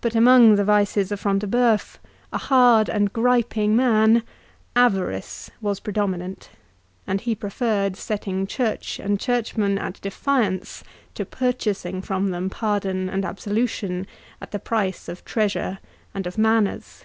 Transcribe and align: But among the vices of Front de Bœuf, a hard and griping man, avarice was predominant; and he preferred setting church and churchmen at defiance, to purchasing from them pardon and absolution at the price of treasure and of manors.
But 0.00 0.14
among 0.14 0.54
the 0.54 0.62
vices 0.62 1.10
of 1.10 1.18
Front 1.18 1.40
de 1.40 1.48
Bœuf, 1.48 1.96
a 2.32 2.38
hard 2.38 2.88
and 2.88 3.12
griping 3.12 3.74
man, 3.74 4.22
avarice 4.76 5.50
was 5.60 5.80
predominant; 5.80 6.50
and 7.08 7.22
he 7.22 7.34
preferred 7.34 7.96
setting 7.96 8.46
church 8.46 9.00
and 9.00 9.18
churchmen 9.18 9.78
at 9.78 10.00
defiance, 10.00 10.84
to 11.14 11.24
purchasing 11.24 12.00
from 12.02 12.30
them 12.30 12.50
pardon 12.50 13.08
and 13.10 13.24
absolution 13.24 14.06
at 14.40 14.52
the 14.52 14.60
price 14.60 15.08
of 15.08 15.24
treasure 15.24 15.80
and 16.14 16.28
of 16.28 16.38
manors. 16.38 17.02